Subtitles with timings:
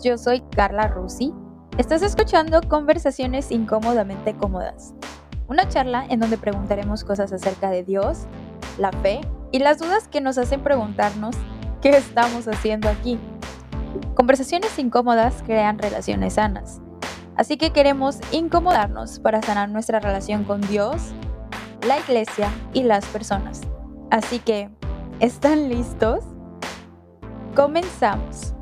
[0.00, 1.34] yo soy Carla Rusi.
[1.76, 4.94] Estás escuchando Conversaciones Incómodamente Cómodas,
[5.48, 8.26] una charla en donde preguntaremos cosas acerca de Dios,
[8.78, 11.34] la fe y las dudas que nos hacen preguntarnos
[11.82, 13.18] qué estamos haciendo aquí.
[14.14, 16.80] Conversaciones incómodas crean relaciones sanas,
[17.34, 21.10] así que queremos incomodarnos para sanar nuestra relación con Dios,
[21.84, 23.62] la iglesia y las personas.
[24.12, 24.70] Así que,
[25.18, 26.22] ¿están listos?
[27.56, 28.55] Comenzamos.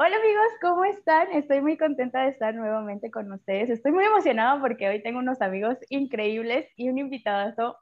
[0.00, 1.32] Hola amigos, ¿cómo están?
[1.32, 3.68] Estoy muy contenta de estar nuevamente con ustedes.
[3.68, 7.76] Estoy muy emocionada porque hoy tengo unos amigos increíbles y un invitado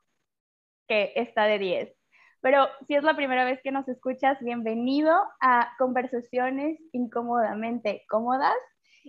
[0.89, 1.95] que está de 10.
[2.41, 8.57] Pero si es la primera vez que nos escuchas, bienvenido a Conversaciones Incómodamente Cómodas.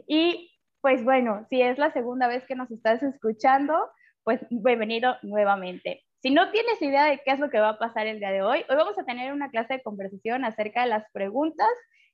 [0.05, 3.89] Y pues bueno, si es la segunda vez que nos estás escuchando,
[4.25, 6.03] pues bienvenido nuevamente.
[6.21, 8.41] Si no tienes idea de qué es lo que va a pasar el día de
[8.41, 11.69] hoy, hoy vamos a tener una clase de conversación acerca de las preguntas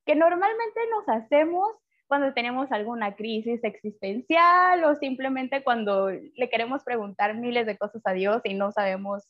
[0.05, 1.67] que normalmente nos hacemos
[2.07, 8.13] cuando tenemos alguna crisis existencial o simplemente cuando le queremos preguntar miles de cosas a
[8.13, 9.23] Dios y no sabemos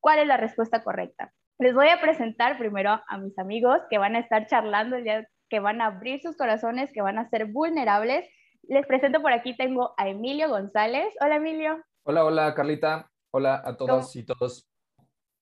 [0.00, 1.32] cuál es la respuesta correcta.
[1.58, 5.28] Les voy a presentar primero a mis amigos que van a estar charlando el día
[5.48, 8.28] que van a abrir sus corazones, que van a ser vulnerables.
[8.68, 11.14] Les presento por aquí, tengo a Emilio González.
[11.20, 11.82] Hola Emilio.
[12.04, 13.10] Hola, hola Carlita.
[13.30, 14.68] Hola a todos y todos.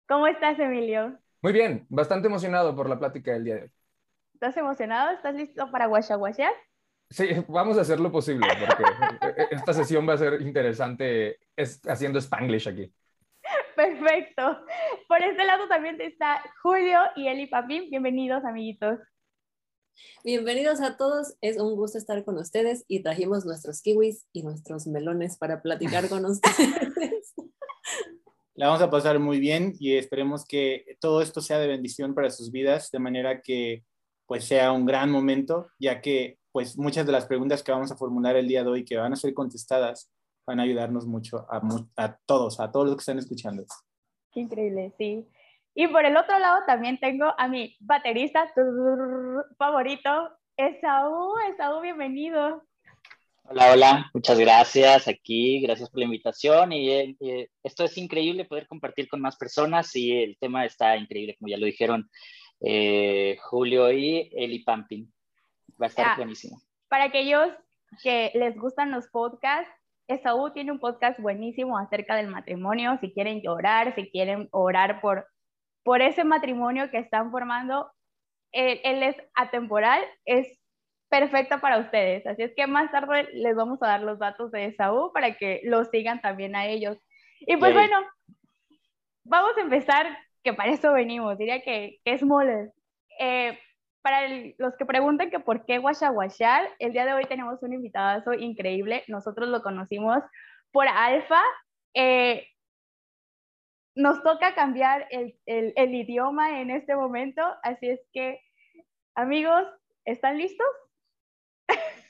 [0.08, 1.18] ¿Cómo estás Emilio?
[1.42, 3.72] Muy bien, bastante emocionado por la plática del día de hoy.
[4.36, 5.12] ¿Estás emocionado?
[5.12, 6.52] ¿Estás listo para guachaguachear?
[7.10, 12.20] Sí, vamos a hacer lo posible porque esta sesión va a ser interesante es, haciendo
[12.20, 12.94] Spanglish aquí.
[13.78, 14.60] Perfecto.
[15.08, 17.90] Por este lado también está Julio y Eli Papín.
[17.90, 19.00] Bienvenidos, amiguitos.
[20.26, 21.38] Bienvenidos a todos.
[21.40, 26.10] Es un gusto estar con ustedes y trajimos nuestros kiwis y nuestros melones para platicar
[26.10, 27.34] con ustedes.
[28.54, 32.30] La vamos a pasar muy bien y esperemos que todo esto sea de bendición para
[32.30, 33.86] sus vidas, de manera que
[34.26, 37.98] pues sea un gran momento, ya que pues muchas de las preguntas que vamos a
[37.98, 40.12] formular el día de hoy que van a ser contestadas
[40.48, 41.62] van a ayudarnos mucho a,
[41.98, 43.66] a todos, a todos los que están escuchando.
[44.32, 45.28] Qué increíble, sí.
[45.74, 48.52] Y por el otro lado también tengo a mi baterista
[49.58, 50.10] favorito,
[50.56, 51.34] Esaú.
[51.52, 52.64] Esaú, bienvenido.
[53.48, 57.16] Hola, hola, muchas gracias aquí, gracias por la invitación y,
[57.62, 61.58] esto es increíble poder compartir con más personas y el tema está increíble, como ya
[61.58, 62.10] lo dijeron
[62.62, 65.12] eh, Julio y Eli Pampin.
[65.82, 66.62] Va a estar buenísimo.
[66.88, 67.50] Para aquellos
[68.02, 69.72] que les gustan los podcasts,
[70.08, 75.28] Esaú tiene un podcast buenísimo acerca del matrimonio, si quieren llorar, si quieren orar por,
[75.84, 77.92] por ese matrimonio que están formando,
[78.52, 80.60] él, él es atemporal, es
[81.10, 82.26] perfecta para ustedes.
[82.28, 85.62] Así es que más tarde les vamos a dar los datos de Esaú para que
[85.64, 86.98] los sigan también a ellos.
[87.40, 87.98] Y pues bueno,
[89.24, 92.72] vamos a empezar, que para eso venimos, diría que, es mole.
[93.20, 93.58] Eh,
[94.04, 94.30] para
[94.60, 99.04] los que preguntan que por qué Guachaguachar, el día de hoy tenemos un invitado increíble.
[99.08, 100.20] Nosotros lo conocimos
[100.72, 101.42] por Alfa.
[101.96, 102.48] Eh,
[103.96, 108.40] nos toca cambiar el, el, el idioma en este momento, así es que,
[109.16, 109.66] amigos,
[110.06, 110.68] ¿están listos?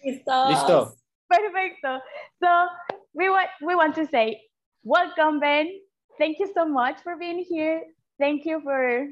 [0.04, 0.50] Listo.
[0.50, 0.96] Listo.
[1.30, 2.02] Perfecto.
[2.44, 2.68] So
[3.14, 4.42] we want we want to say
[4.84, 5.80] welcome, Ben.
[6.20, 7.82] Thank you so much for being here.
[8.20, 9.08] Thank you for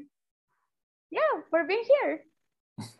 [1.10, 2.20] yeah for being here.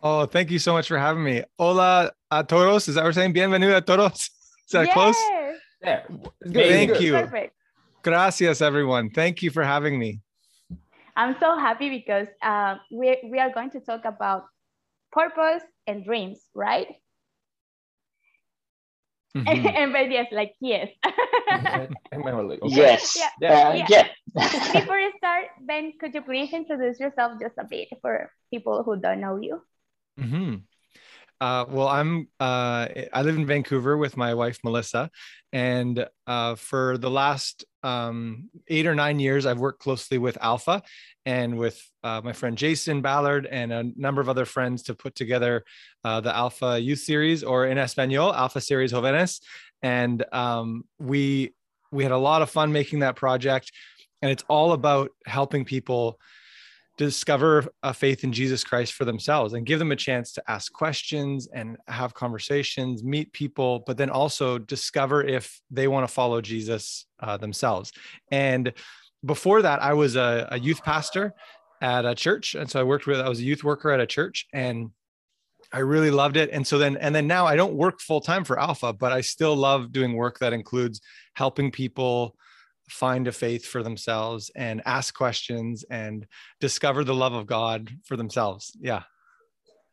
[0.01, 1.43] Oh, thank you so much for having me.
[1.57, 2.87] Hola a todos.
[2.87, 3.33] Is that what we're saying?
[3.33, 4.29] Bienvenido a todos.
[4.67, 4.93] Is that yeah.
[4.93, 5.17] close?
[5.83, 6.01] Yeah.
[6.51, 7.13] Thank you.
[7.13, 7.53] Perfect.
[8.03, 9.09] Gracias, everyone.
[9.09, 10.21] Thank you for having me.
[11.15, 14.45] I'm so happy because uh, we we are going to talk about
[15.11, 16.87] purpose and dreams, right?
[19.35, 19.75] Mhm.
[19.75, 20.89] and Ben yes, like yes.
[22.61, 22.97] Okay.
[22.97, 23.15] Yes.
[23.15, 23.29] Yeah.
[23.49, 23.89] Uh, Yeah.
[23.89, 24.07] yeah.
[24.71, 28.97] Before you start, Ben, could you please introduce yourself just a bit for people who
[28.99, 29.61] don't know you?
[30.17, 30.65] Mhm.
[31.41, 35.11] Uh, well, I'm uh, I live in Vancouver with my wife Melissa,
[35.51, 40.81] and uh, for the last um, eight or nine years, I've worked closely with Alpha
[41.25, 45.15] and with uh, my friend Jason Ballard and a number of other friends to put
[45.15, 45.65] together
[46.03, 49.41] uh, the Alpha Youth Series, or in Espanol, Alpha Series Jóvenes.
[49.81, 51.53] And um, we
[51.91, 53.73] we had a lot of fun making that project,
[54.21, 56.17] and it's all about helping people
[56.97, 60.71] discover a faith in Jesus Christ for themselves and give them a chance to ask
[60.71, 66.39] questions and have conversations, meet people, but then also discover if they want to follow
[66.41, 67.91] Jesus uh, themselves.
[68.31, 68.73] And
[69.25, 71.33] before that, I was a, a youth pastor
[71.81, 72.55] at a church.
[72.55, 74.91] And so I worked with, I was a youth worker at a church and
[75.73, 76.49] I really loved it.
[76.51, 79.21] And so then, and then now I don't work full time for Alpha, but I
[79.21, 81.01] still love doing work that includes
[81.33, 82.35] helping people
[82.89, 86.27] find a faith for themselves and ask questions and
[86.59, 88.75] discover the love of God for themselves.
[88.79, 89.03] Yeah.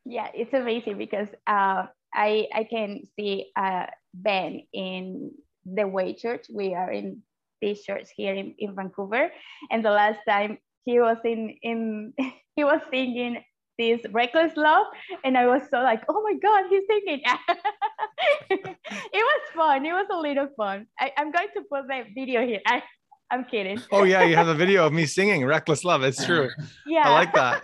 [0.05, 5.31] Yeah, it's amazing because uh, I I can see uh, Ben in
[5.65, 6.47] the Way Church.
[6.53, 7.23] We are in
[7.61, 9.31] this church here in, in Vancouver,
[9.71, 12.13] and the last time he was in in
[12.57, 13.43] he was singing
[13.79, 14.87] this reckless love
[15.25, 17.23] and i was so like oh my god he's singing
[18.51, 18.77] it
[19.13, 19.85] was fun.
[19.85, 20.87] It was a little fun.
[20.99, 22.61] I, am going to put the video here.
[22.67, 22.83] I,
[23.31, 23.81] i'm kidding.
[23.91, 26.03] Oh yeah you have a video of me singing reckless love.
[26.03, 26.51] It's true.
[26.87, 27.09] Yeah.
[27.09, 27.63] i like that.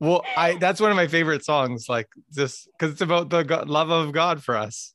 [0.00, 3.68] Well i that's one of my favorite songs like just because it's about the God,
[3.68, 4.92] love of god for us.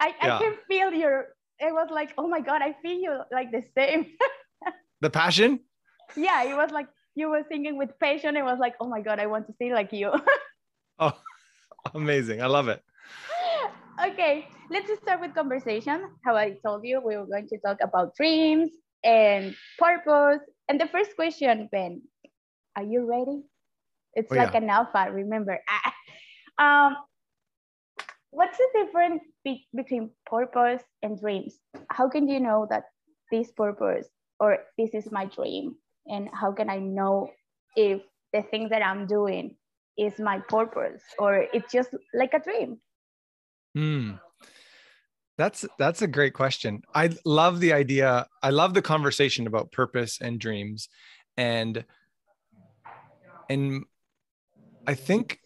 [0.00, 0.36] I, yeah.
[0.36, 1.28] I can feel your
[1.58, 4.06] it was like oh my god i feel you like the same.
[5.02, 5.60] The passion?
[6.16, 8.36] Yeah it was like you were singing with passion.
[8.36, 10.12] It was like, oh my God, I want to sing like you.
[10.98, 11.12] oh,
[11.94, 12.42] amazing.
[12.42, 12.82] I love it.
[14.04, 16.10] Okay, let's start with conversation.
[16.24, 18.70] How I told you, we were going to talk about dreams
[19.04, 20.40] and purpose.
[20.68, 22.02] And the first question, Ben,
[22.76, 23.42] are you ready?
[24.14, 24.58] It's oh, like yeah.
[24.58, 25.60] an alpha, remember.
[26.58, 26.96] um,
[28.30, 31.56] what's the difference be between purpose and dreams?
[31.90, 32.84] How can you know that
[33.30, 34.08] this purpose
[34.40, 35.76] or this is my dream
[36.06, 37.28] and how can i know
[37.76, 38.02] if
[38.32, 39.56] the thing that i'm doing
[39.98, 42.78] is my purpose or it's just like a dream
[43.76, 44.12] Hmm.
[45.36, 50.18] that's that's a great question i love the idea i love the conversation about purpose
[50.18, 50.88] and dreams
[51.36, 51.84] and
[53.50, 53.84] and
[54.86, 55.40] i think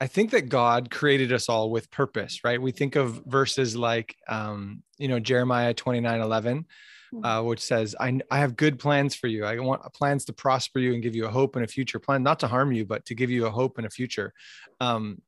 [0.00, 2.60] I think that God created us all with purpose, right?
[2.60, 6.66] We think of verses like, um, you know, Jeremiah 29 11,
[7.12, 7.24] Hmm.
[7.24, 9.44] uh, which says, I, I have good plans for you.
[9.44, 12.22] I want plans to prosper you and give you a hope and a future plan,
[12.22, 14.32] not to harm you, but to give you a hope and a future.
[14.80, 15.20] Um,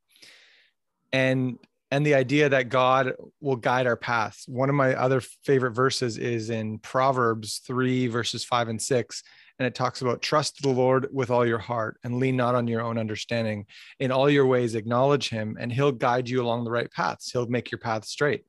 [1.15, 1.59] and
[1.93, 4.47] and the idea that God will guide our paths.
[4.49, 9.23] One of my other favorite verses is in Proverbs 3, verses 5 and 6.
[9.61, 12.67] And it talks about trust the Lord with all your heart and lean not on
[12.67, 13.67] your own understanding.
[14.01, 17.31] In all your ways, acknowledge him, and he'll guide you along the right paths.
[17.31, 18.45] He'll make your path straight.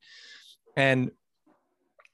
[0.76, 1.12] And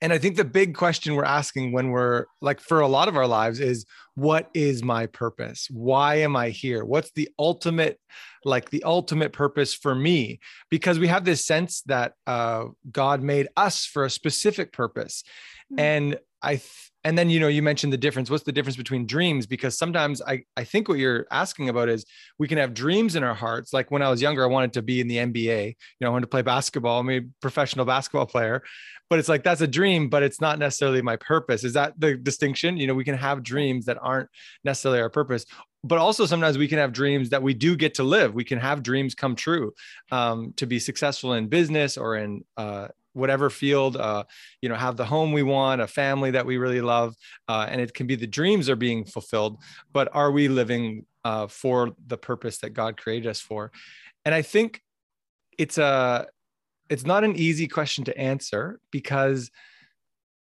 [0.03, 3.17] and i think the big question we're asking when we're like for a lot of
[3.17, 5.69] our lives is what is my purpose?
[5.71, 6.85] Why am i here?
[6.85, 7.99] What's the ultimate
[8.45, 10.41] like the ultimate purpose for me?
[10.71, 15.25] Because we have this sense that uh, god made us for a specific purpose.
[15.73, 15.81] Mm-hmm.
[15.81, 18.31] and i th- and then you know you mentioned the difference.
[18.31, 19.47] What's the difference between dreams?
[19.47, 22.05] Because sometimes i i think what you're asking about is
[22.39, 23.73] we can have dreams in our hearts.
[23.73, 26.11] Like when i was younger i wanted to be in the nba you know i
[26.11, 27.01] wanted to play basketball.
[27.01, 28.63] I'm a professional basketball player
[29.11, 31.65] but it's like that's a dream but it's not necessarily my purpose.
[31.65, 32.77] Is that the distinction?
[32.77, 34.29] You know we can have dreams that aren't
[34.65, 35.45] necessarily our purpose
[35.85, 38.35] but also sometimes we can have dreams that we do get to live.
[38.35, 39.73] We can have dreams come true
[40.13, 44.25] um, to be successful in business or in uh, whatever field uh,
[44.61, 47.15] you know have the home we want a family that we really love
[47.49, 49.59] uh, and it can be the dreams are being fulfilled
[49.93, 53.71] but are we living uh, for the purpose that god created us for?
[54.25, 54.83] And i think
[55.59, 56.27] it's a
[56.89, 59.51] it's not an easy question to answer because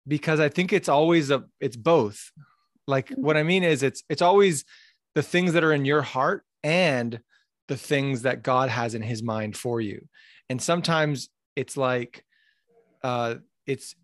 [0.07, 2.31] because i think it's always a it's both.
[2.87, 3.21] Like mm-hmm.
[3.21, 4.65] what i mean is it's it's always
[5.13, 7.19] the things that are in your heart and
[7.67, 10.07] the things that god has in his mind for you.
[10.49, 12.25] And sometimes it's like
[13.03, 13.95] uh, it's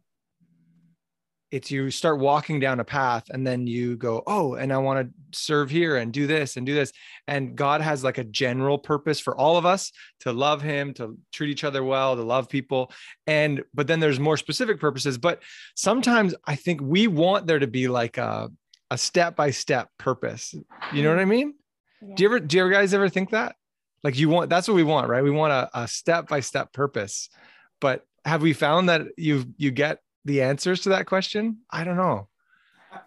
[1.50, 5.08] it's you start walking down a path and then you go oh and i want
[5.08, 6.92] to serve here and do this and do this.
[7.28, 11.18] And god has like a general purpose for all of us to love him to
[11.32, 12.92] treat each other well to love people.
[13.26, 15.18] And but then there's more specific purposes.
[15.18, 15.42] But
[15.76, 18.50] sometimes i think we want there to be like a
[18.90, 20.56] a step by step purpose.
[20.94, 21.56] You know what i mean?
[22.02, 22.16] Yeah.
[22.16, 23.56] do you ever do you guys ever think that?
[24.04, 25.24] Like you want that's what we want right?
[25.24, 27.30] We want a, a step by step purpose.
[27.80, 31.60] But have we found that you you get the answers to that question?
[31.72, 32.28] I don't know.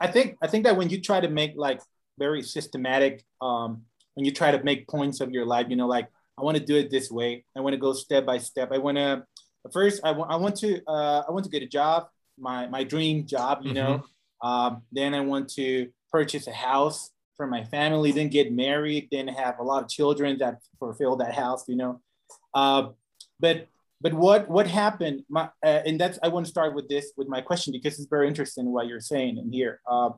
[0.00, 1.80] I think I think that when you try to make like
[2.18, 3.82] very systematic, um,
[4.14, 6.08] when you try to make points of your life, you know, like
[6.38, 7.44] I want to do it this way.
[7.54, 8.72] I want to go step by step.
[8.72, 9.24] I want to
[9.72, 12.08] first I want I want to uh, I want to get a job,
[12.38, 13.74] my my dream job, you mm-hmm.
[13.74, 14.04] know.
[14.42, 19.28] Um, then I want to purchase a house for my family, then get married, then
[19.28, 22.00] have a lot of children that fulfill that house, you know.
[22.54, 22.88] Uh,
[23.38, 23.66] but
[24.00, 25.25] but what what happened?
[25.28, 28.09] My, uh, and that's I want to start with this with my question because it's
[28.09, 29.80] very interesting what you're saying in here.
[29.87, 30.11] Uh,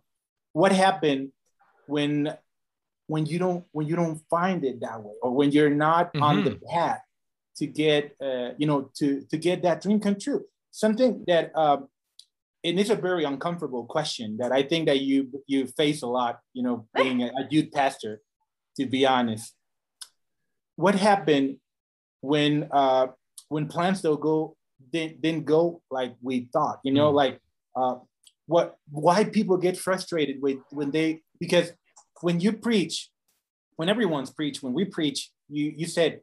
[0.52, 1.32] what happened
[1.86, 2.36] when
[3.08, 6.22] when you don't when you don't find it that way, or when you're not mm-hmm.
[6.22, 7.00] on the path
[7.56, 10.44] to get uh, you know to to get that dream come true?
[10.70, 11.88] Something that um,
[12.62, 16.38] and it's a very uncomfortable question that I think that you you face a lot.
[16.52, 18.20] You know, being a, a youth pastor,
[18.76, 19.54] to be honest.
[20.76, 21.58] What happened
[22.20, 23.08] when uh,
[23.52, 24.56] when plans don't go
[24.92, 27.14] didn't, didn't go like we thought you know mm.
[27.22, 27.40] like
[27.76, 27.96] uh,
[28.46, 31.72] what why people get frustrated with when they because
[32.22, 33.10] when you preach,
[33.76, 36.20] when everyone's preach, when we preach, you you said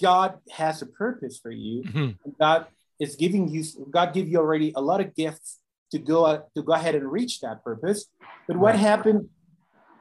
[0.00, 1.82] God has a purpose for you.
[1.82, 2.30] Mm-hmm.
[2.40, 2.66] God
[3.00, 5.58] is giving you God give you already a lot of gifts
[5.90, 8.06] to go to go ahead and reach that purpose.
[8.48, 9.28] But what happened?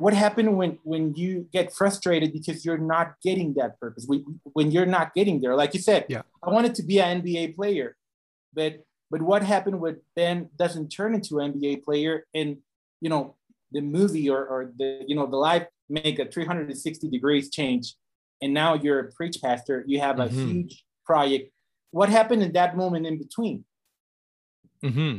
[0.01, 4.05] What happened when when you get frustrated because you're not getting that purpose?
[4.07, 6.23] When, when you're not getting there, like you said, Yeah.
[6.45, 7.95] I wanted to be an NBA player,
[8.53, 8.71] but
[9.11, 12.49] but what happened when Ben doesn't turn into an NBA player and
[13.03, 13.35] you know
[13.71, 17.95] the movie or, or the you know the life make a 360 degrees change
[18.41, 20.45] and now you're a preach pastor you have a Mhm.
[20.45, 20.73] huge
[21.05, 21.51] project
[21.91, 23.65] what happened in that moment in between
[24.81, 25.17] hmm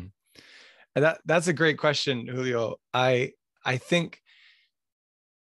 [0.94, 2.76] that that's a great question, Julio.
[2.92, 3.32] I
[3.64, 4.21] I think,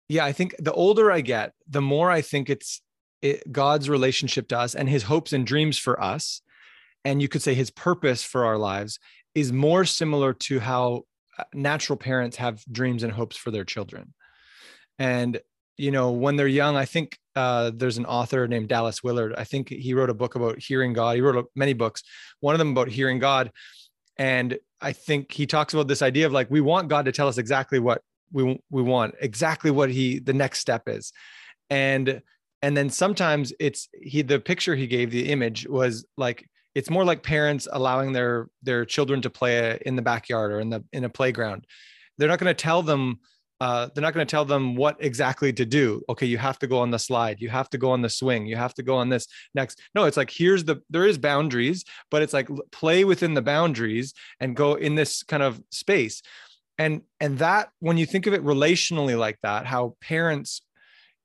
[0.07, 2.81] yeah, I think the older I get, the more I think it's
[3.21, 6.41] it, God's relationship to us and His hopes and dreams for us,
[7.05, 8.99] and you could say His purpose for our lives
[9.35, 11.03] is more similar to how
[11.37, 14.13] uh, natural parents have dreams and hopes for their children.
[14.99, 15.39] And
[15.75, 19.33] you know, when they're young, I think uh, there's an author named Dallas Willard.
[19.35, 21.15] I think he wrote a book about hearing God.
[21.15, 22.03] He wrote many books.
[22.41, 23.51] One of them about hearing God
[24.17, 27.27] and i think he talks about this idea of like we want god to tell
[27.27, 28.01] us exactly what
[28.33, 31.13] we we want exactly what he the next step is.
[31.69, 32.21] And
[32.61, 37.05] and then sometimes it's he the picture he gave the image was like it's more
[37.05, 41.03] like parents allowing their their children to play in the backyard or in the in
[41.03, 41.65] a playground.
[42.17, 43.19] They're not going to tell them
[43.59, 46.01] uh, they're not going to tell them what exactly to do.
[46.09, 47.39] Okay you have to go on the slide.
[47.39, 48.45] You have to go on the swing.
[48.45, 49.81] You have to go on this next.
[49.93, 54.13] No it's like here's the there is boundaries but it's like play within the boundaries
[54.39, 56.21] and go in this kind of space
[56.77, 60.61] and and that when you think of it relationally like that how parents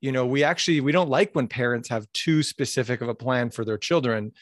[0.00, 3.50] you know we actually we don't like when parents have too specific of a plan
[3.50, 4.33] for their children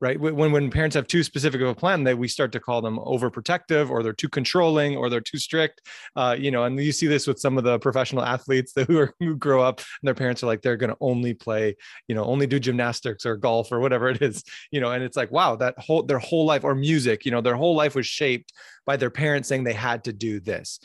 [0.00, 0.18] right?
[0.20, 2.98] When when parents have too specific of a plan that we start to call them
[2.98, 7.06] overprotective or they're too controlling or they're too strict uh, you know and you see
[7.06, 10.14] this with some of the professional athletes that who, are, who grow up and their
[10.14, 11.76] parents are like they're going to only play
[12.06, 15.16] you know only do gymnastics or golf or whatever it is you know and it's
[15.16, 18.06] like wow that whole their whole life or music you know their whole life was
[18.06, 18.52] shaped
[18.86, 20.80] by their parents saying they had to do this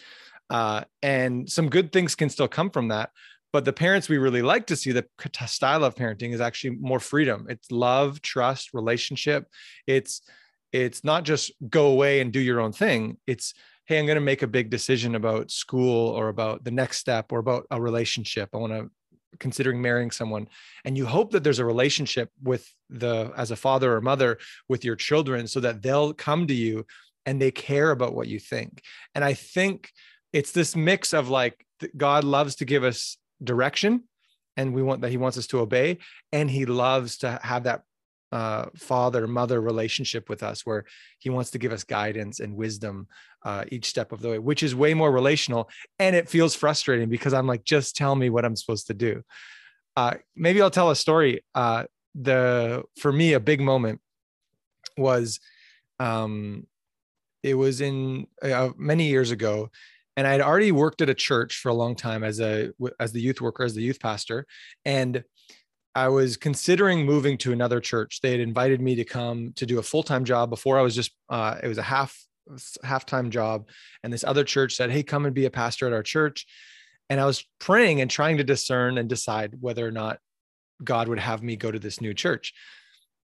[0.50, 3.10] uh, and some good things can still come from that
[3.54, 5.06] but the parents we really like to see the
[5.46, 7.46] style of parenting is actually more freedom.
[7.48, 9.48] It's love trust relationship.
[9.88, 10.22] It's
[10.74, 13.18] it's not just go away and do your own thing.
[13.28, 13.54] It's
[13.86, 17.32] hey i'm going to make a big decision about school or about the next step
[17.32, 18.50] or about a relationship.
[18.54, 18.90] I want to
[19.40, 20.48] considering marrying someone.
[20.86, 24.84] And you hope that there's a relationship with the as a father or mother with
[24.84, 26.86] your children so that they'll come to you
[27.26, 28.82] and they care about what you think.
[29.14, 29.92] And i think
[30.32, 31.64] it's this mix of like
[31.96, 34.04] god loves to give us direction
[34.58, 35.98] and we want that he wants us to obey
[36.32, 37.82] and he loves to have that
[38.32, 40.86] uh, father mother relationship with us where
[41.20, 43.08] he wants to give us guidance and wisdom
[43.44, 45.70] uh, each step of the way which is way more relational
[46.00, 49.22] and it feels frustrating because i'm like just tell me what i'm supposed to do.
[49.96, 51.84] Uh, maybe i'll tell a story uh,
[52.16, 54.02] the for me a big moment
[54.98, 55.40] was
[56.00, 56.66] um,
[57.44, 59.70] it was in uh, many years ago
[60.18, 63.12] and i had already worked at a church for a long time as a as
[63.12, 64.46] the youth worker as the youth pastor
[64.86, 65.24] and
[65.96, 68.22] i was considering moving to another church.
[68.22, 70.50] They had invited me to come to do a full-time job.
[70.50, 72.18] Before i was just uh, it was a half
[72.84, 73.70] half-time job
[74.04, 76.46] and this other church said hey come and be a pastor at our church.
[77.10, 80.20] And i was praying and trying to discern and decide whether or not
[80.84, 82.54] god would have me go to this new church.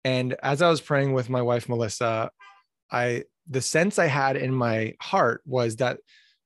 [0.03, 2.31] And as i was praying with my wife melissa
[2.91, 5.99] i the sense i had in my heart was that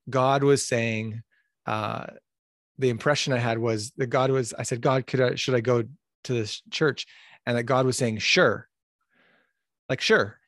[0.10, 1.22] god was saying
[1.65, 2.05] uh
[2.77, 5.62] the impression i had was that god was i said god could i should i
[5.62, 5.83] go
[6.24, 7.05] to this church?
[7.45, 8.67] And that god was saying sure.
[9.89, 10.39] Like sure.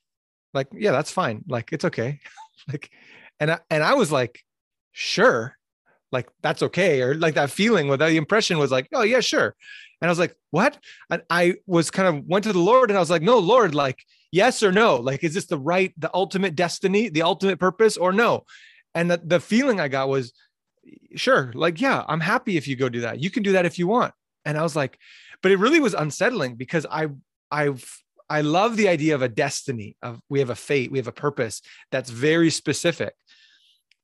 [0.54, 1.44] Like yeah that's fine.
[1.48, 2.20] Like it's okay.
[2.68, 2.90] Like
[3.40, 4.44] and I, and i was like
[4.92, 5.56] sure.
[6.12, 9.56] Like that's okay or like that feeling with the impression was like oh yeah sure.
[10.02, 10.80] And i was like what?
[11.10, 13.76] And i was kind of went to the lord and i was like no lord
[13.76, 14.00] like
[14.32, 14.96] yes or no?
[14.96, 18.46] Like is this the right the ultimate destiny the ultimate purpose or no
[18.96, 20.34] and the, the feeling i got was
[21.16, 23.20] sure like yeah i'm happy if you go do that.
[23.20, 24.14] You can do that if you want.
[24.46, 24.98] And i was like
[25.42, 27.08] but it really was unsettling because i
[27.52, 27.86] i've
[28.30, 31.12] i love the idea of a destiny of we have a fate we have a
[31.12, 31.62] purpose
[31.92, 33.14] that's very specific.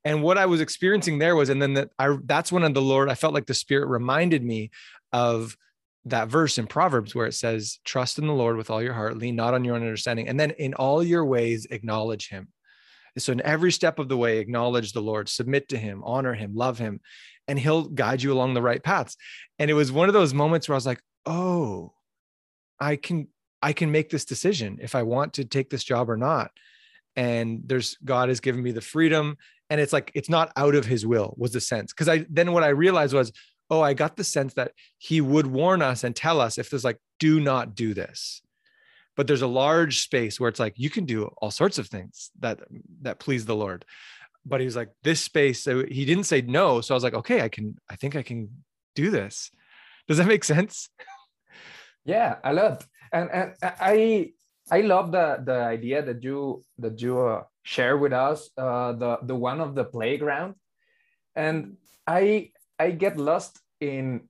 [0.04, 3.08] And what i was experiencing there was and then that i that's when the lord
[3.08, 4.70] i felt like the spirit reminded me
[5.12, 5.56] of
[6.04, 9.16] that verse in proverbs where it says trust in the lord with all your heart
[9.16, 12.48] lean not on your own understanding and then in all your ways acknowledge him
[13.18, 16.54] so in every step of the way acknowledge the lord submit to him honor him
[16.54, 17.00] love him
[17.48, 19.16] and he'll guide you along the right paths
[19.58, 21.92] and it was one of those moments where i was like oh
[22.80, 23.28] i can
[23.60, 26.50] i can make this decision if i want to take this job or not
[27.16, 29.36] and there's God has given me the freedom.
[29.70, 31.92] And it's like it's not out of his will, was the sense.
[31.92, 33.32] Because I then what I realized was,
[33.70, 36.84] oh, I got the sense that he would warn us and tell us if there's
[36.84, 38.42] like, do not do this.
[39.16, 42.30] But there's a large space where it's like you can do all sorts of things
[42.40, 42.60] that
[43.02, 43.84] that please the Lord.
[44.44, 46.80] But he was like, this space, so he didn't say no.
[46.80, 48.48] So I was like, okay, I can, I think I can
[48.96, 49.50] do this.
[50.08, 50.88] Does that make sense?
[52.04, 52.84] Yeah, a lot.
[53.12, 54.32] And and I
[54.70, 59.18] I love the the idea that you that you uh, share with us uh, the
[59.22, 60.54] the one of the playground,
[61.36, 61.76] and
[62.06, 64.28] I I get lost in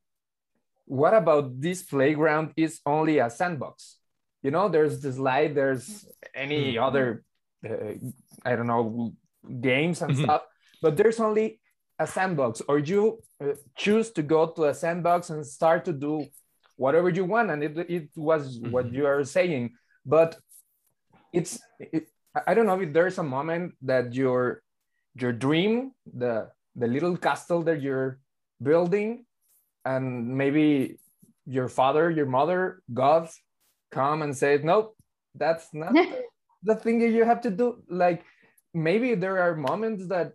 [0.85, 3.97] what about this playground is only a sandbox.
[4.43, 6.83] You know, there's this slide, there's any Mm.
[6.87, 7.25] other
[7.65, 7.95] uh,
[8.45, 9.15] I don't know
[9.61, 10.25] games and Mhm.
[10.25, 10.43] stuff,
[10.83, 11.61] but there's only
[11.99, 16.27] a sandbox, or you uh, choose to go to a sandbox and start to do
[16.77, 18.95] whatever you want and it, it was what Mhm.
[18.97, 19.71] you are saying
[20.07, 20.35] but
[21.33, 24.63] it's it, I- i don't know if there's a moment that your
[25.15, 28.19] your dream the the little castle that you're
[28.63, 29.23] building
[29.85, 30.99] and maybe
[31.47, 33.29] your father your mother god
[33.93, 34.97] come and say nope
[35.35, 36.25] that's not the,
[36.63, 38.25] the thing that you have to do like
[38.75, 40.33] maybe there are moments that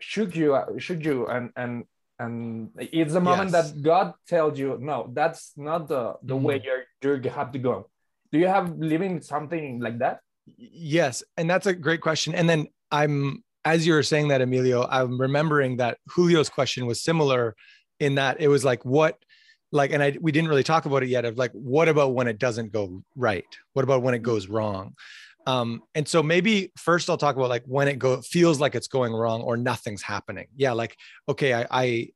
[0.00, 1.84] shook you uh, shook you and and
[2.18, 3.72] and it's the moment Yes.
[3.72, 6.64] that god tells you no that's not the the way mm.
[7.02, 7.88] you're you have to go
[8.32, 12.34] do you have living something like that Yes, and that's a great question.
[12.34, 17.00] And then I'm as you were saying that, Emilio, I'm remembering that Julio's question was
[17.02, 17.56] similar
[17.98, 19.16] in that it was like, what,
[19.74, 21.26] like, and I we didn't really talk about it yet.
[21.26, 23.44] Of like, what about when it doesn't go right?
[23.74, 24.94] What about when it goes wrong?
[25.46, 28.88] Um, and so maybe first I'll talk about like when it go feels like it's
[28.88, 30.46] going wrong or nothing's happening.
[30.56, 30.96] Yeah, like
[31.28, 32.08] okay, I I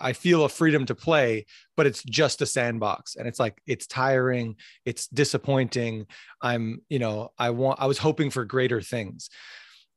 [0.00, 1.46] I feel a freedom to play,
[1.76, 6.06] but it's just a sandbox, and it's like it's tiring, it's disappointing.
[6.40, 9.28] I'm, you know, I want, I was hoping for greater things.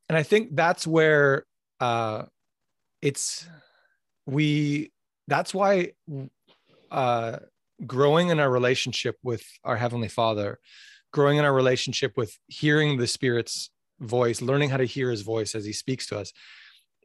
[0.10, 1.46] And I think that's where
[1.79, 2.24] uh,
[3.01, 3.48] it's,
[4.25, 4.92] we,
[5.27, 5.92] that's why
[6.92, 7.40] uh,
[7.86, 10.60] growing in our relationship with our Heavenly Father,
[11.12, 15.56] growing in our relationship with hearing the Spirit's voice, learning how to hear His voice
[15.56, 16.32] as He speaks to us,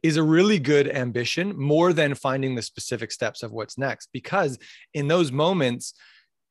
[0.03, 4.09] is a really good ambition more than finding the specific steps of what's next.
[4.13, 4.59] Because
[4.93, 5.93] in those moments,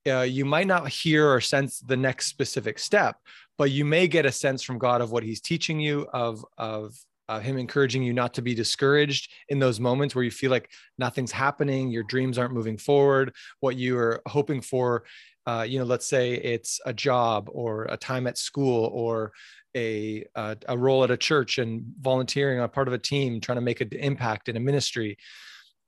[0.08, 3.16] uh, you might not hear or sense the next specific step,
[3.58, 6.96] but you may get a sense from God of what He's teaching you, of of
[7.28, 10.70] uh, Him encouraging you not to be discouraged in those moments where you feel like
[10.98, 15.04] nothing's happening, your dreams aren't moving forward, what you are hoping for.
[15.46, 19.32] Uh, you know, let's say it's a job or a time at school or
[19.76, 23.56] a uh, a role at a church and volunteering on part of a team, trying
[23.56, 25.18] to make an impact in a ministry,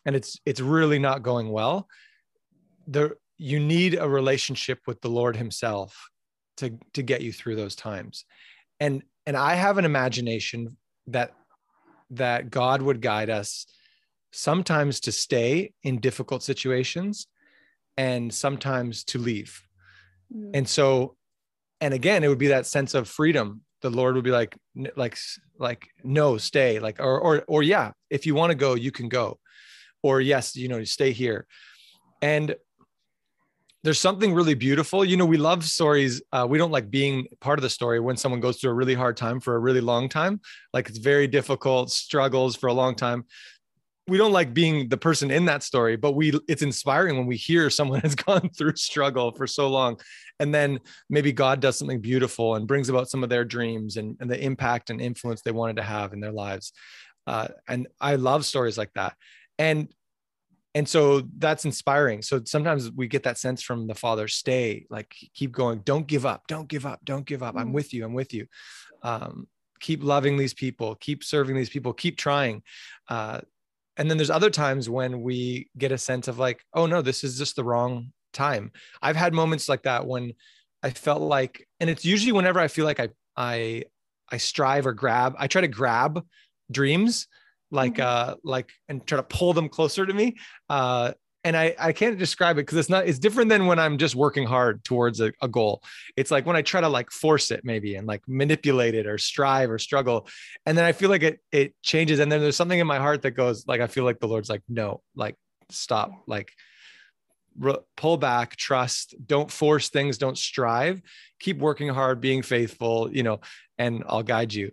[0.04, 1.88] and it's it's really not going well.
[2.86, 6.08] There, you need a relationship with the Lord Himself
[6.58, 8.24] to to get you through those times,
[8.78, 10.76] and and I have an imagination
[11.12, 11.34] that
[12.10, 13.66] that God would guide us
[14.32, 17.26] sometimes to stay in difficult situations
[17.96, 19.62] and sometimes to leave.
[20.34, 20.50] Mm.
[20.54, 21.16] And so,
[21.80, 23.62] and again, it would be that sense of freedom.
[23.82, 24.56] The Lord would be like,
[24.96, 25.18] like,
[25.58, 26.78] like, no, stay.
[26.78, 29.38] Like, or, or, or, yeah, if you want to go, you can go.
[30.02, 31.46] Or yes, you know, stay here.
[32.22, 32.54] And
[33.84, 35.04] there's something really beautiful.
[35.04, 36.20] You know, we love stories.
[36.32, 38.94] Uh, we don't like being part of the story when someone goes through a really
[38.94, 40.40] hard time for a really long time.
[40.72, 43.24] Like it's very difficult, struggles for a long time.
[44.08, 47.36] We don't like being the person in that story, but we it's inspiring when we
[47.36, 50.00] hear someone has gone through struggle for so long.
[50.40, 54.16] And then maybe God does something beautiful and brings about some of their dreams and,
[54.20, 56.72] and the impact and influence they wanted to have in their lives.
[57.26, 59.14] Uh, and I love stories like that.
[59.58, 59.88] And
[60.74, 62.22] and so that's inspiring.
[62.22, 65.80] So sometimes we get that sense from the father stay like keep going.
[65.84, 66.46] Don't give up.
[66.46, 67.00] Don't give up.
[67.04, 67.56] Don't give up.
[67.56, 67.74] I'm Mm.
[67.74, 68.04] with you.
[68.04, 68.46] I'm with you.
[69.02, 69.48] Um,
[69.80, 70.94] keep loving these people.
[70.96, 71.92] Keep serving these people.
[71.92, 72.62] Keep trying.
[73.08, 73.40] Uh,
[73.96, 77.24] and then there's other times when we get a sense of like oh no this
[77.24, 78.70] is just the wrong time.
[79.02, 80.32] I've had moments like that when
[80.80, 83.82] i felt like and it's usually whenever i feel like i i
[84.30, 86.24] i strive or grab i try to grab
[86.70, 87.26] dreams
[87.70, 88.00] like Mhm.
[88.04, 90.36] uh like and try to pull them closer to me
[90.70, 91.12] uh
[91.44, 94.16] and I, I can't describe it because it's not it's different than when I'm just
[94.16, 95.82] working hard towards a, a goal.
[96.16, 99.18] It's like when I try to like force it maybe and like manipulate it or
[99.18, 100.26] strive or struggle.
[100.66, 102.18] And then I feel like it it changes.
[102.18, 104.50] And then there's something in my heart that goes like I feel like the Lord's
[104.50, 105.36] like, no, like
[105.70, 106.50] stop, like
[107.58, 111.00] re- pull back, trust, don't force things, don't strive,
[111.38, 113.40] keep working hard, being faithful, you know,
[113.78, 114.72] and I'll guide you.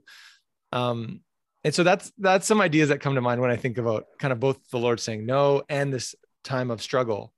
[0.72, 1.22] Um,
[1.66, 4.32] and so that's that's some ideas that come to mind when I think about kind
[4.32, 7.34] of both the Lord saying no and this time of struggle.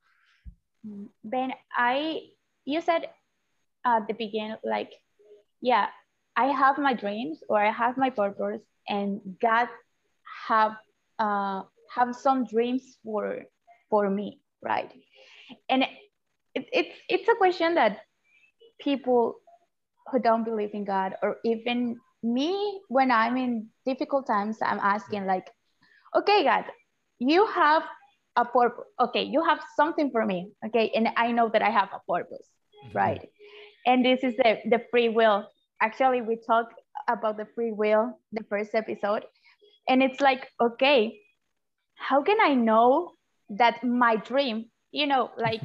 [1.23, 2.23] Ben, I
[2.65, 3.07] you said
[3.85, 4.91] at the beginning, like,
[5.61, 5.87] yeah,
[6.35, 9.69] I have my dreams or I have my purpose, and God
[10.45, 10.75] have
[11.19, 11.61] uh,
[11.95, 13.43] have some dreams for
[13.89, 14.91] for me, right?
[15.69, 15.83] And
[16.53, 17.99] it, it's it's a question that
[18.77, 19.35] people
[20.11, 22.01] who don't believe in God or even
[22.33, 25.49] me when I'm in difficult times, I'm asking like,
[26.15, 26.65] okay, God,
[27.19, 27.83] you have
[28.35, 28.85] a purpose.
[28.99, 30.51] Okay, you have something for me.
[30.65, 32.47] Okay, and I know that I have a purpose,
[32.85, 32.97] mm-hmm.
[32.97, 33.29] right?
[33.85, 35.47] And this is the the free will.
[35.81, 36.73] Actually, we talked
[37.07, 39.23] about the free will the first episode,
[39.87, 41.19] and it's like, okay,
[41.95, 43.13] how can I know
[43.49, 45.61] that my dream, you know, like.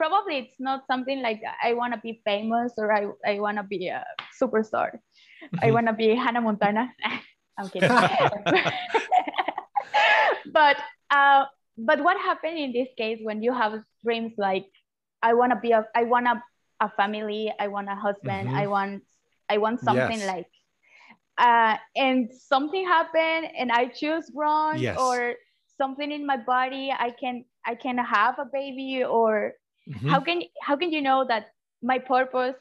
[0.00, 3.62] Probably it's not something like I want to be famous or I, I want to
[3.62, 4.00] be a
[4.40, 4.96] superstar.
[4.96, 5.74] I mm-hmm.
[5.74, 6.88] want to be Hannah Montana.
[7.58, 7.90] I'm kidding.
[10.52, 10.76] but
[11.10, 11.44] uh,
[11.76, 14.64] but what happened in this case when you have dreams like
[15.22, 16.42] I want to be a I want a,
[16.80, 18.56] a family, I want a husband, mm-hmm.
[18.56, 19.02] I want
[19.50, 20.26] I want something yes.
[20.26, 20.48] like
[21.36, 24.96] uh, and something happened and I choose wrong yes.
[24.98, 25.34] or
[25.76, 29.54] something in my body I can I can have a baby or
[29.88, 30.08] mm-hmm.
[30.08, 31.48] how can how can you know that
[31.82, 32.56] my purpose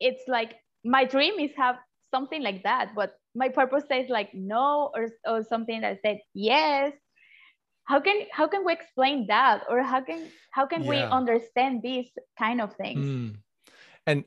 [0.00, 1.76] it's like my dream is have
[2.10, 6.92] something like that but my purpose says like no or, or something that said yes
[7.84, 10.88] how can how can we explain that or how can how can yeah.
[10.88, 13.36] we understand these kind of things mm.
[14.06, 14.24] and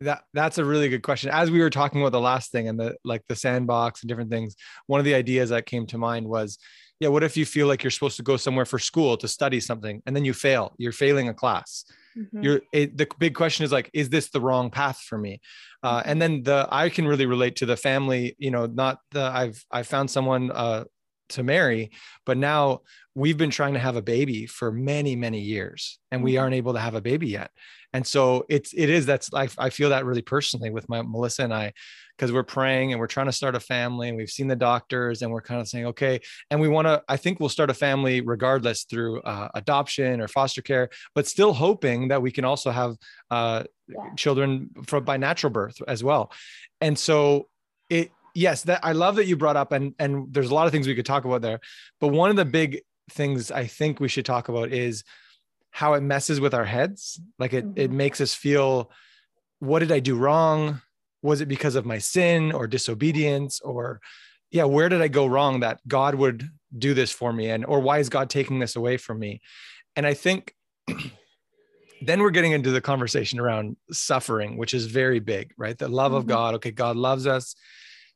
[0.00, 2.78] that that's a really good question as we were talking about the last thing and
[2.78, 4.54] the like the sandbox and different things
[4.86, 6.58] one of the ideas that came to mind was
[7.04, 9.60] yeah what if you feel like you're supposed to go somewhere for school to study
[9.60, 10.74] something and then you fail?
[10.78, 11.84] You're failing a class.
[12.16, 12.42] Mm-hmm.
[12.44, 15.40] you're it, the big question is like is this the wrong path for me?
[15.82, 19.24] Uh, and then the i can really relate to the family you know not the
[19.40, 20.84] i've i found someone uh,
[21.28, 21.90] to marry
[22.24, 22.80] but now
[23.14, 26.42] we've been trying to have a baby for many many years and we mm-hmm.
[26.42, 27.50] aren't able to have a baby yet
[27.94, 31.44] and so it's it is that's I, I feel that really personally with my melissa
[31.44, 31.72] and i
[32.18, 35.22] because we're praying and we're trying to start a family and we've seen the doctors
[35.22, 37.74] and we're kind of saying okay and we want to i think we'll start a
[37.74, 42.70] family regardless through uh, adoption or foster care but still hoping that we can also
[42.70, 42.96] have
[43.30, 44.14] uh, yeah.
[44.16, 46.30] children from by natural birth as well
[46.80, 47.48] and so
[47.88, 50.72] it yes that i love that you brought up and and there's a lot of
[50.72, 51.60] things we could talk about there
[52.00, 52.80] but one of the big
[53.10, 55.04] things i think we should talk about is
[55.74, 57.20] how it messes with our heads.
[57.36, 57.80] Like it mm-hmm.
[57.80, 58.92] it makes us feel
[59.58, 60.80] what did i do wrong?
[61.20, 63.60] Was it because of my sin or disobedience?
[63.60, 64.00] Or
[64.52, 67.50] yeah where did i go wrong that god would do this for me?
[67.50, 69.40] And or why is god taking this away from me?
[69.96, 70.54] And i think
[72.02, 75.76] then we're getting into the conversation around suffering which is very big right?
[75.76, 76.18] The love mm-hmm.
[76.18, 76.54] of god.
[76.54, 77.56] Okay god loves us.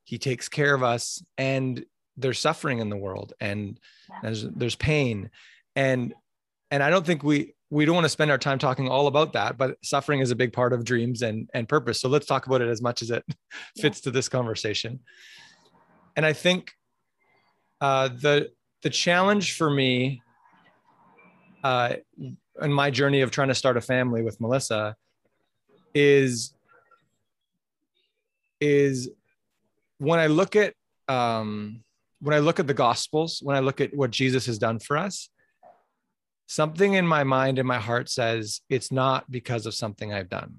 [0.04, 1.24] He takes care of us.
[1.36, 1.84] And
[2.16, 3.32] there's suffering in the world.
[3.40, 3.80] And
[4.22, 5.30] there's there's pain.
[5.74, 6.14] And
[6.70, 9.34] and i don't think we we don't want to spend our time talking all about
[9.34, 12.00] that, but suffering is a big part of dreams and, and purpose.
[12.00, 13.24] So let's talk about it as much as it
[13.78, 14.04] fits yeah.
[14.04, 15.00] to this conversation.
[16.16, 16.72] And I think
[17.80, 18.50] uh, the
[18.82, 20.22] the challenge for me
[21.62, 21.94] uh,
[22.62, 24.96] in my journey of trying to start a family with Melissa
[25.94, 26.54] is
[28.60, 29.10] is
[29.98, 30.74] when I look at
[31.08, 31.84] um,
[32.20, 34.96] when I look at the Gospels, when I look at what Jesus has done for
[34.96, 35.28] us,
[36.48, 40.56] something in my mind and my heart says it's not because of something I've done.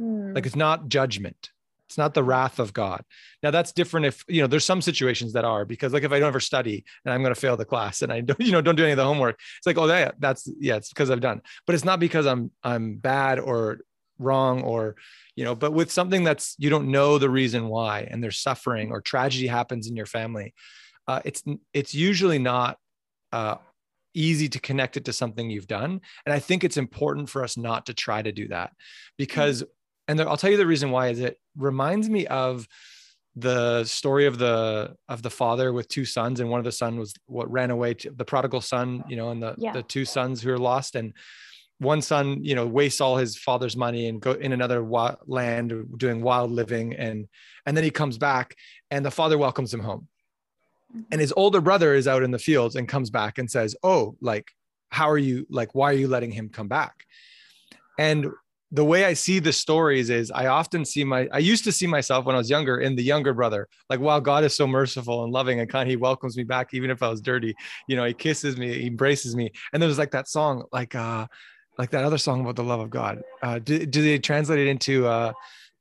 [0.00, 0.34] Mm.
[0.34, 1.50] Like it's not judgment.
[1.86, 3.04] It's not the wrath of God.
[3.42, 6.18] Now that's different if, you know, there's some situations that are because like if I
[6.18, 8.62] don't ever study and I'm going to fail the class and I don't, you know,
[8.62, 11.20] don't do any of the homework, it's like, oh yeah, that's, yeah, it's because I've
[11.20, 13.80] done, but it's not because I'm, I'm bad or
[14.18, 14.96] wrong or,
[15.36, 18.90] you know, but with something that's, you don't know the reason why, and there's suffering
[18.90, 20.54] or tragedy happens in your family.
[21.06, 22.78] Uh, it's, it's usually not
[23.32, 23.56] uh,
[24.14, 26.00] easy to connect it to something you've done.
[26.24, 28.72] And I think it's important for us not to try to do that
[29.18, 30.20] because, mm-hmm.
[30.20, 32.66] and I'll tell you the reason why is it reminds me of
[33.36, 36.98] the story of the of the father with two sons and one of the son
[36.98, 39.72] was what ran away to the prodigal son you know and the yeah.
[39.72, 41.12] the two sons who are lost and
[41.78, 44.84] one son you know wastes all his father's money and go in another
[45.26, 47.26] land doing wild living and
[47.66, 48.54] and then he comes back
[48.92, 50.06] and the father welcomes him home
[51.10, 54.16] and his older brother is out in the fields and comes back and says oh
[54.20, 54.50] like
[54.90, 57.04] how are you like why are you letting him come back?
[57.98, 58.26] And
[58.72, 61.86] the way i see the stories is i often see my i used to see
[61.86, 63.68] myself when i was younger in the younger brother.
[63.90, 66.90] Like wow god is so merciful and loving and kind he welcomes me back even
[66.90, 67.54] if i was dirty.
[67.88, 69.52] You know he kisses me he embraces me.
[69.72, 71.26] And there's like that song like uh
[71.76, 73.22] like that other song about the love of god.
[73.42, 75.32] Uh do, do they translate it into uh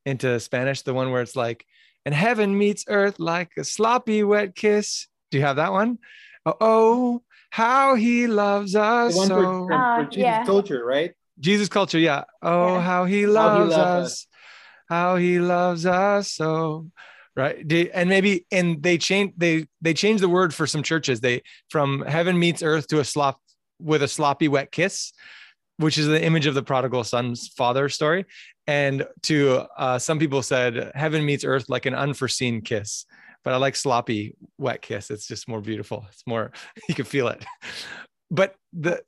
[0.05, 0.81] into spanish?
[0.81, 1.65] The one where it's like
[2.05, 5.07] and heaven meets earth like a sloppy wet kiss.
[5.31, 5.99] Do you have that one?
[6.45, 9.13] Oh, oh how he loves us.
[9.13, 9.35] The one so.
[9.35, 10.45] for, for, uh, Jesus yeah.
[10.45, 11.13] culture, right?
[11.39, 12.23] Jesus culture, yeah.
[12.41, 12.81] Oh, yeah.
[12.81, 14.05] how he loves how he us.
[14.05, 14.27] us.
[14.89, 16.87] how he loves us so
[17.35, 21.41] right and maybe and they change they they change the word for some churches they
[21.69, 23.39] from heaven meets earth to a slop
[23.79, 25.13] with a sloppy wet kiss
[25.77, 28.25] which is the image of the prodigal son's father story
[28.67, 33.05] and to uh, some people said heaven meets earth like an unforeseen kiss
[33.43, 36.51] but i like sloppy wet kiss it's just more beautiful it's more
[36.89, 37.45] you can feel it
[38.31, 39.01] but the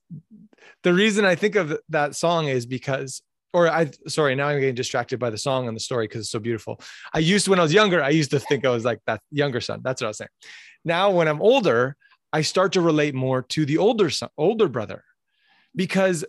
[0.83, 3.21] the reason i think of that song is because
[3.55, 6.29] or I sorry, now I'm getting distracted by the song and the story because it's
[6.29, 6.81] so beautiful.
[7.13, 9.61] I used when I was younger, I used to think I was like that younger
[9.61, 9.79] son.
[9.81, 10.35] That's what I was saying.
[10.83, 11.95] Now, when I'm older,
[12.33, 15.05] I start to relate more to the older son, older brother,
[15.73, 16.25] because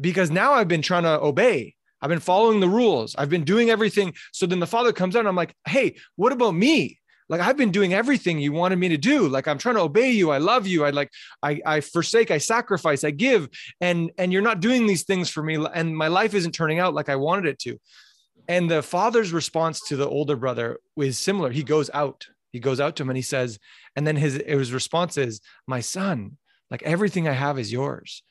[0.00, 1.74] because now I've been trying to obey.
[2.00, 3.14] I've been following the rules.
[3.16, 4.14] I've been doing everything.
[4.32, 7.00] So then the father comes out and I'm like, hey, what about me?
[7.30, 9.28] like i've been doing everything you wanted me to do.
[9.28, 10.30] Like i'm trying to obey you.
[10.30, 10.84] I love you.
[10.84, 11.10] I like
[11.42, 13.48] i i forsake i sacrifice i give.
[13.80, 15.56] And and you're not doing these things for me.
[15.72, 17.78] And my life isn't turning out like i wanted it to.
[18.48, 21.52] And the father's response to the older brother is similar.
[21.52, 22.26] He goes out.
[22.50, 23.60] He goes out to him and he says
[23.94, 26.36] and then his his response is my son
[26.68, 28.24] like everything i have is yours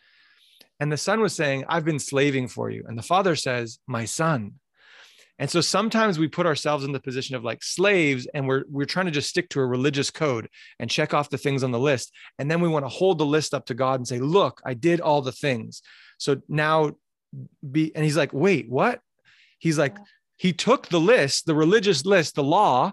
[0.80, 4.06] and the son was saying i've been slaving for you and the father says my
[4.06, 4.54] son
[5.40, 8.86] and so sometimes we put ourselves in the position of like slaves and we're we're
[8.86, 11.80] trying to just stick to a religious code and check off the things on the
[11.80, 12.12] list.
[12.38, 14.74] And then we want to hold the list up to God and say, "Look, I
[14.74, 15.82] did all the things."
[16.18, 16.92] So now
[17.72, 19.00] be and he's like, "Wait, what?"
[19.60, 19.96] He's like
[20.36, 22.92] he took the list, the religious list, the law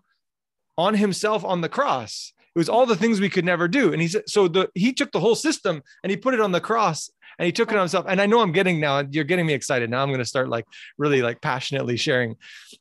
[0.78, 2.32] on himself on the cross.
[2.54, 3.92] It was all the things we could never do.
[3.92, 6.52] And he said, so the he took the whole system and he put it on
[6.52, 8.06] the cross and he took it on himself.
[8.08, 9.90] And I know I'm getting now, you're getting me excited.
[9.90, 10.66] Now I'm going to start like
[10.98, 12.36] really like passionately sharing.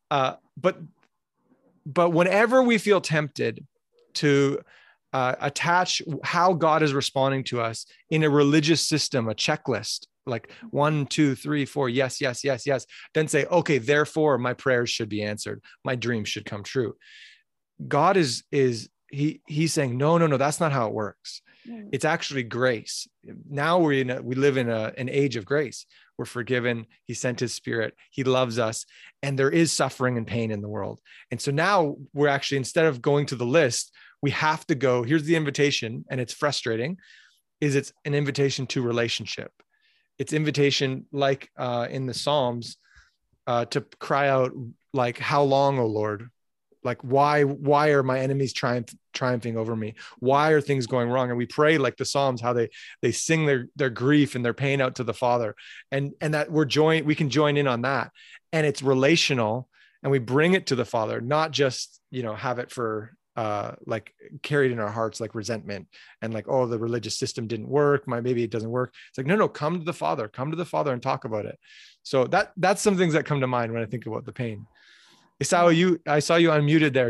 [0.09, 0.77] Uh, but
[1.85, 3.63] but whenever we feel tempted
[4.15, 4.59] to
[5.13, 10.51] uh, attach how God is responding to us in a religious system, a checklist, like
[10.71, 15.09] one, two, three, four, yes, yes, yes, yes, then say, okay, therefore my prayers should
[15.09, 16.95] be answered, my dreams should come true.
[17.87, 21.41] God is is he he's saying, no, no, no, that's not how it works.
[21.67, 21.89] Mm.
[21.91, 23.07] It's actually grace.
[23.49, 25.85] Now we're in a, we live in a, an age of grace.
[26.17, 26.85] We're forgiven.
[27.03, 27.93] He sent his spirit.
[28.09, 28.85] He loves us.
[29.21, 31.01] And there is suffering and pain in the world.
[31.29, 33.91] And so now we're actually, instead of going to the list,
[34.21, 35.03] we have to go.
[35.03, 36.97] Here's the invitation, and it's frustrating,
[37.59, 39.51] is it's an invitation to relationship.
[40.17, 42.77] It's invitation like uh, in the Psalms
[43.45, 44.53] uh, to cry out
[44.93, 46.29] like, how long, O Lord?
[46.85, 49.95] Like why why are my enemies triumph, triumphing over me?
[50.19, 51.29] Why are things going wrong?
[51.29, 52.69] And we pray like the psalms how they
[53.01, 55.55] they sing their their grief and their pain out to the father.
[55.91, 58.11] And and that we're join we can join in on that.
[58.53, 59.67] And it's relational
[60.03, 63.71] and we bring it to the father not just you know have it for uh
[63.85, 65.87] like carried in our hearts like resentment
[66.21, 68.07] and like oh the religious system didn't work.
[68.07, 68.93] My maybe it doesn't work.
[69.09, 70.27] It's like no no come to the father.
[70.27, 71.57] Come to the father and talk about it.
[72.03, 74.67] So that that's some things that come to mind when i think about the pain
[75.41, 77.09] Esaú, you I saw you unmuted there.